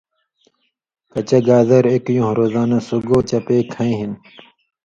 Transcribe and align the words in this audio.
کچہ 1.11 1.39
گازریۡ 1.47 1.91
ایک 1.93 2.05
یُون٘ہہۡ 2.15 2.35
روزانہ 2.37 2.79
سُگو 2.87 3.17
چپے 3.29 3.57
کَھیں 3.71 3.95
ہِن 3.97 4.11